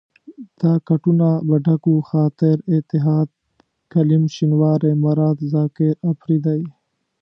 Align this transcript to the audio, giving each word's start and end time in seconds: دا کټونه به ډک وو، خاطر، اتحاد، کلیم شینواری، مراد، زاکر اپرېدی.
دا 0.61 0.73
کټونه 0.87 1.27
به 1.47 1.57
ډک 1.65 1.83
وو، 1.89 2.07
خاطر، 2.09 2.55
اتحاد، 2.75 3.29
کلیم 3.93 4.23
شینواری، 4.35 4.91
مراد، 5.03 5.37
زاکر 5.51 5.93
اپرېدی. 6.09 6.61